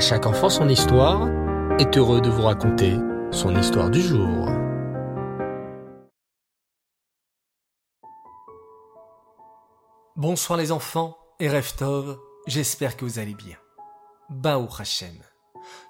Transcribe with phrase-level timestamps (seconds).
[0.00, 1.28] Chaque enfant son histoire
[1.78, 2.96] est heureux de vous raconter
[3.30, 4.48] son histoire du jour.
[10.16, 13.58] Bonsoir les enfants et Reftov, j'espère que vous allez bien.
[14.30, 15.18] Bao Hashem.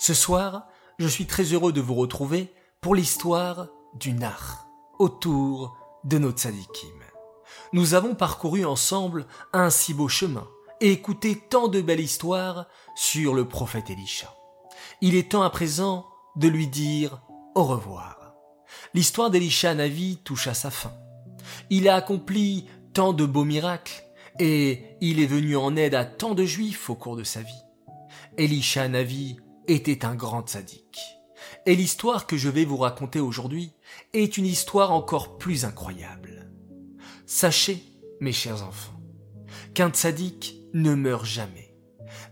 [0.00, 0.66] Ce soir,
[0.98, 4.66] je suis très heureux de vous retrouver pour l'histoire du Nar,
[4.98, 6.98] autour de notre tzadikim.
[7.72, 10.48] Nous avons parcouru ensemble un si beau chemin
[10.80, 11.02] et
[11.48, 14.34] tant de belles histoires sur le prophète Elisha.
[15.00, 16.06] Il est temps à présent
[16.36, 17.22] de lui dire
[17.54, 18.34] au revoir.
[18.94, 20.92] L'histoire d'Elisha Navi touche à sa fin.
[21.68, 24.04] Il a accompli tant de beaux miracles
[24.38, 27.64] et il est venu en aide à tant de juifs au cours de sa vie.
[28.38, 31.00] Elisha Navi était un grand sadique.
[31.66, 33.72] Et l'histoire que je vais vous raconter aujourd'hui
[34.12, 36.50] est une histoire encore plus incroyable.
[37.26, 37.82] Sachez,
[38.20, 39.00] mes chers enfants,
[39.74, 41.74] qu'un tzaddik ne meurt jamais.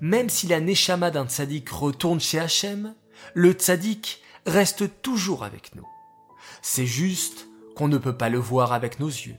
[0.01, 2.95] Même si la neshama d'un tzaddik retourne chez Hachem,
[3.35, 5.87] le tzaddik reste toujours avec nous.
[6.63, 9.37] C'est juste qu'on ne peut pas le voir avec nos yeux.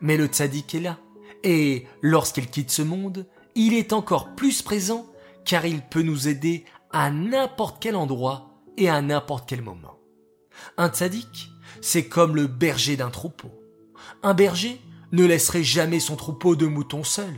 [0.00, 0.98] Mais le tzaddik est là,
[1.42, 5.06] et lorsqu'il quitte ce monde, il est encore plus présent
[5.44, 9.98] car il peut nous aider à n'importe quel endroit et à n'importe quel moment.
[10.76, 13.50] Un tzaddik, c'est comme le berger d'un troupeau.
[14.22, 14.80] Un berger
[15.12, 17.34] ne laisserait jamais son troupeau de moutons seul.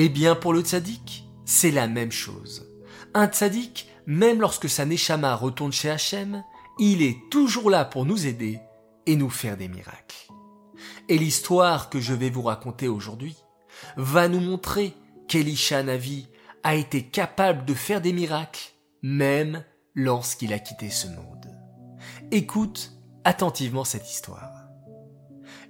[0.00, 2.72] Eh bien, pour le tzaddik, c'est la même chose.
[3.14, 6.44] Un tzaddik, même lorsque sa neshama retourne chez Hachem,
[6.78, 8.60] il est toujours là pour nous aider
[9.06, 10.28] et nous faire des miracles.
[11.08, 13.34] Et l'histoire que je vais vous raconter aujourd'hui
[13.96, 14.94] va nous montrer
[15.26, 16.28] qu'Elisha Navi
[16.62, 18.70] a été capable de faire des miracles,
[19.02, 19.64] même
[19.96, 21.58] lorsqu'il a quitté ce monde.
[22.30, 22.92] Écoute
[23.24, 24.68] attentivement cette histoire.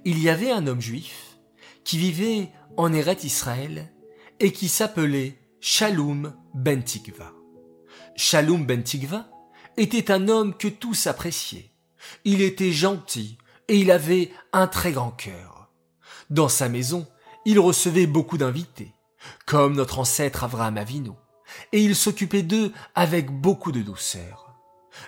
[0.05, 1.39] Il y avait un homme juif
[1.83, 3.91] qui vivait en Eret Israël
[4.39, 7.33] et qui s'appelait Shalom ben Tikva.
[8.15, 9.29] Shalom ben Tikva
[9.77, 11.71] était un homme que tous appréciaient.
[12.23, 15.69] Il était gentil et il avait un très grand cœur.
[16.29, 17.07] Dans sa maison,
[17.45, 18.93] il recevait beaucoup d'invités,
[19.45, 21.11] comme notre ancêtre Avraham Avinu,
[21.73, 24.55] et il s'occupait d'eux avec beaucoup de douceur.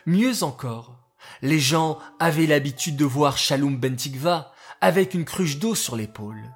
[0.06, 1.00] Mieux encore,
[1.42, 6.54] les gens avaient l'habitude de voir Shalom ben Tikva avec une cruche d'eau sur l'épaule.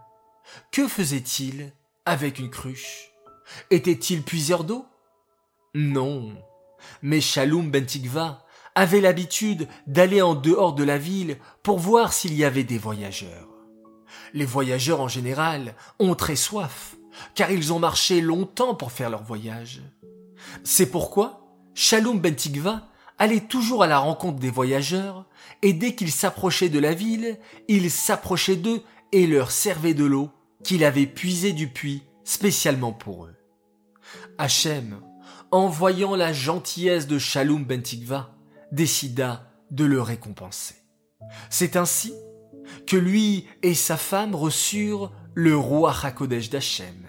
[0.72, 1.74] Que faisait-il
[2.06, 3.12] avec une cruche
[3.72, 4.86] Était-il puiseur d'eau?
[5.74, 6.34] Non.
[7.02, 8.46] Mais Shalom ben Tikva
[8.76, 13.50] avait l'habitude d'aller en dehors de la ville pour voir s'il y avait des voyageurs.
[14.34, 16.96] Les voyageurs en général ont très soif,
[17.34, 19.82] car ils ont marché longtemps pour faire leur voyage.
[20.64, 21.42] C'est pourquoi
[21.74, 25.26] Shalom ben Tikva allait toujours à la rencontre des voyageurs,
[25.62, 30.30] et dès qu'il s'approchait de la ville, il s'approchait d'eux et leur servait de l'eau
[30.64, 33.36] qu'il avait puisée du puits spécialement pour eux.
[34.38, 35.00] Hachem,
[35.52, 38.36] en voyant la gentillesse de Shalom ben Tikva,
[38.72, 40.76] décida de le récompenser.
[41.50, 42.14] C'est ainsi
[42.88, 47.06] que lui et sa femme reçurent le roi Hakodesh d'Hachem.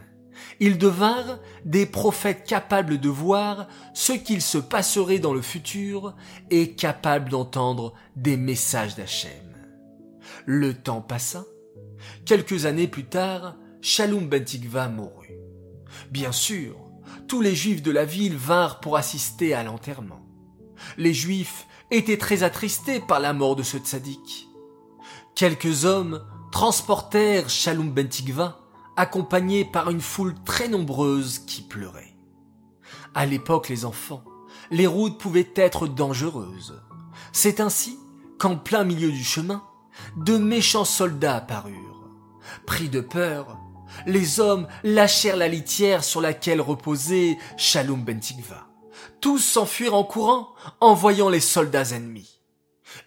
[0.60, 6.14] Ils devinrent des prophètes capables de voir ce qu'il se passerait dans le futur
[6.50, 9.30] et capables d'entendre des messages d'Hachem.
[10.46, 11.44] Le temps passa.
[12.24, 15.38] Quelques années plus tard, Shalom ben Tikva mourut.
[16.10, 16.76] Bien sûr,
[17.28, 20.26] tous les juifs de la ville vinrent pour assister à l'enterrement.
[20.98, 24.48] Les juifs étaient très attristés par la mort de ce tzaddik.
[25.34, 28.60] Quelques hommes transportèrent Shalom ben Tikva
[28.96, 32.16] accompagné par une foule très nombreuse qui pleurait.
[33.14, 34.24] À l'époque, les enfants,
[34.70, 36.82] les routes pouvaient être dangereuses.
[37.32, 37.98] C'est ainsi
[38.38, 39.62] qu'en plein milieu du chemin,
[40.16, 41.85] de méchants soldats apparurent.
[42.66, 43.58] Pris de peur,
[44.06, 48.66] les hommes lâchèrent la litière sur laquelle reposait Shalom ben Tikva.
[49.20, 52.40] Tous s'enfuirent en courant en voyant les soldats ennemis.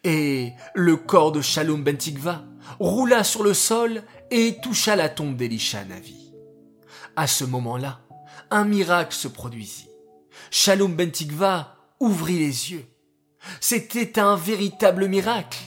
[0.04, 2.44] Et le corps de Shalom ben Tikva
[2.80, 6.34] roula sur le sol et toucha la tombe d'Elisha Navi.
[7.16, 8.02] À ce moment-là,
[8.52, 9.90] un miracle se produisit.
[10.52, 12.86] Shalom ben Tikva ouvrit les yeux.
[13.62, 15.60] C'était un véritable miracle.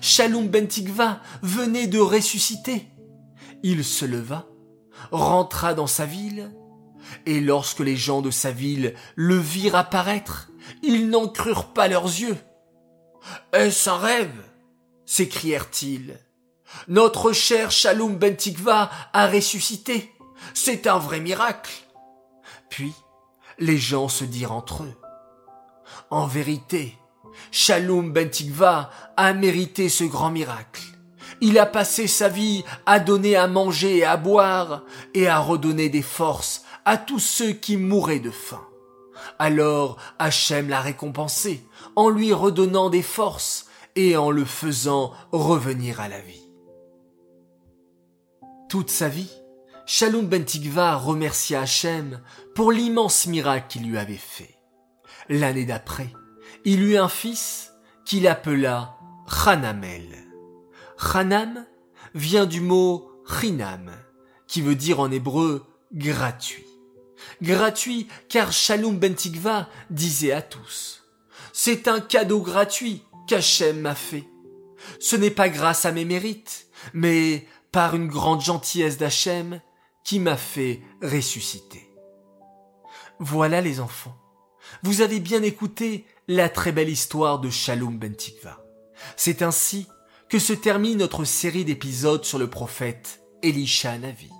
[0.00, 2.86] Shalom ben Tikva venait de ressusciter.
[3.66, 4.46] Il se leva,
[5.10, 6.54] rentra dans sa ville,
[7.24, 10.50] et lorsque les gens de sa ville le virent apparaître,
[10.82, 12.36] ils n'en crurent pas leurs yeux.
[13.54, 14.44] Est-ce un rêve?
[15.06, 16.18] s'écrièrent-ils.
[16.88, 20.12] Notre cher Shalom ben Tikva a ressuscité.
[20.52, 21.72] C'est un vrai miracle.
[22.68, 22.92] Puis,
[23.58, 24.94] les gens se dirent entre eux.
[26.10, 26.98] En vérité,
[27.50, 30.82] Shalom ben Tikva a mérité ce grand miracle.
[31.40, 34.84] Il a passé sa vie à donner à manger et à boire
[35.14, 38.66] et à redonner des forces à tous ceux qui mouraient de faim.
[39.38, 41.64] Alors Hachem l'a récompensé
[41.96, 43.66] en lui redonnant des forces
[43.96, 46.48] et en le faisant revenir à la vie.
[48.68, 49.30] Toute sa vie,
[49.86, 52.20] Shalom ben Tikva remercia Hachem
[52.54, 54.58] pour l'immense miracle qu'il lui avait fait.
[55.28, 56.10] L'année d'après,
[56.64, 57.72] il eut un fils
[58.04, 58.96] qu'il appela
[59.46, 60.23] Hanamel.
[60.98, 61.66] Hanam
[62.14, 63.92] vient du mot Chinam,
[64.46, 66.66] qui veut dire en hébreu gratuit.
[67.42, 71.04] Gratuit car Shalom ben Tikva disait à tous,
[71.52, 74.24] c'est un cadeau gratuit qu'Hachem m'a fait.
[75.00, 79.60] Ce n'est pas grâce à mes mérites, mais par une grande gentillesse d'Hachem
[80.04, 81.90] qui m'a fait ressusciter.
[83.18, 84.16] Voilà les enfants.
[84.82, 88.60] Vous avez bien écouté la très belle histoire de Shalom ben Tikva.
[89.16, 89.86] C'est ainsi
[90.28, 94.30] que se termine notre série d'épisodes sur le prophète Elisha Navi.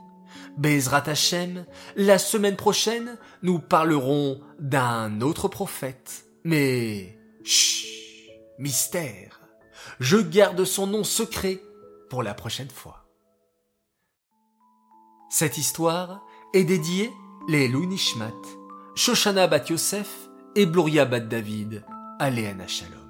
[0.56, 1.66] Bezrat Hashem,
[1.96, 6.26] la semaine prochaine, nous parlerons d'un autre prophète.
[6.44, 7.88] Mais, chut,
[8.58, 9.40] mystère.
[10.00, 11.60] Je garde son nom secret
[12.08, 13.08] pour la prochaine fois.
[15.30, 17.10] Cette histoire est dédiée
[17.48, 18.30] les Nishmat,
[18.94, 21.84] Shoshana Bat Yosef et Bloria Bat David
[22.20, 22.30] à
[22.68, 23.03] Shalom.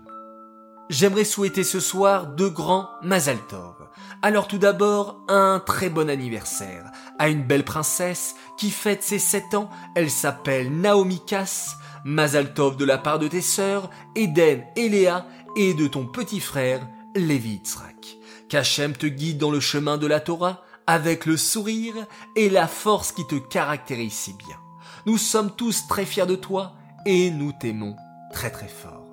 [0.91, 3.75] J'aimerais souhaiter ce soir deux grands Mazal Tov.
[4.21, 9.55] Alors tout d'abord, un très bon anniversaire à une belle princesse qui fête ses sept
[9.55, 9.71] ans.
[9.97, 11.77] Elle s'appelle Naomi Kass.
[12.05, 15.27] Mazal Tov de la part de tes sœurs, Eden et Léa,
[15.57, 18.19] et de ton petit frère, Lévi Yitzhak.
[18.51, 21.95] Qu'Hachem te guide dans le chemin de la Torah avec le sourire
[22.37, 24.59] et la force qui te caractérise si bien.
[25.07, 26.75] Nous sommes tous très fiers de toi
[27.07, 27.97] et nous t'aimons
[28.33, 29.04] très très fort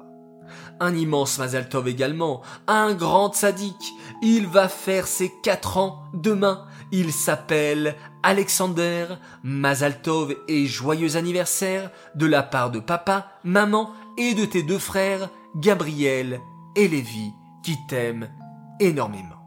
[0.81, 3.93] un immense Mazal Tov également, un grand sadique.
[4.21, 6.65] Il va faire ses quatre ans demain.
[6.91, 9.05] Il s'appelle Alexander
[9.43, 14.79] Mazal Tov et joyeux anniversaire de la part de papa, maman et de tes deux
[14.79, 16.41] frères, Gabriel
[16.75, 17.31] et Lévi,
[17.63, 18.29] qui t'aiment
[18.79, 19.45] énormément.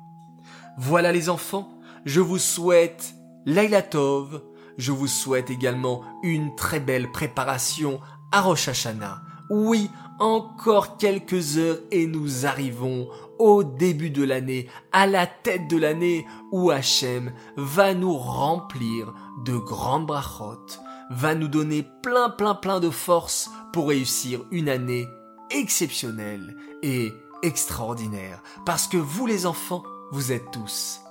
[0.78, 1.68] Voilà les enfants,
[2.04, 3.14] je vous souhaite
[3.44, 4.42] Laila Tov,
[4.78, 8.00] je vous souhaite également une très belle préparation
[8.32, 9.33] à Rosh Hashanah.
[9.50, 13.08] Oui, encore quelques heures et nous arrivons
[13.38, 19.12] au début de l'année, à la tête de l'année où Hachem va nous remplir
[19.44, 20.80] de grandes brachot,
[21.10, 25.06] va nous donner plein plein plein de force pour réussir une année
[25.50, 27.12] exceptionnelle et
[27.42, 28.42] extraordinaire.
[28.64, 31.03] Parce que vous les enfants, vous êtes tous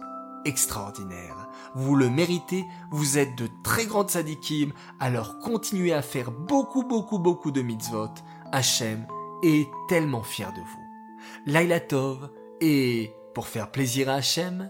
[0.45, 1.47] extraordinaires.
[1.75, 7.19] Vous le méritez, vous êtes de très grandes sadikim, alors continuez à faire beaucoup beaucoup
[7.19, 8.13] beaucoup de mitzvot
[8.51, 9.07] Hachem
[9.43, 11.51] est tellement fier de vous.
[11.51, 12.29] Laila Tov,
[12.61, 14.69] et pour faire plaisir à Hachem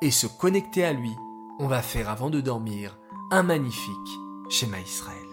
[0.00, 1.12] et se connecter à lui,
[1.58, 2.98] on va faire avant de dormir
[3.30, 3.90] un magnifique
[4.48, 5.23] schéma Israël.